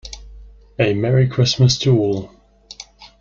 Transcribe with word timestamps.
A 0.79 0.95
Merry 0.95 1.27
Christmas 1.27 1.77
to 1.77 1.95
all! 1.95 2.31